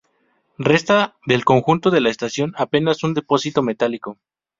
[0.57, 4.17] Resta del conjunto de la estación apenas un depósito metálico.